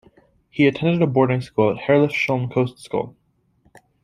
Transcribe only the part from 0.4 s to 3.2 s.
He attended boarding school at Herlufsholm kostskole.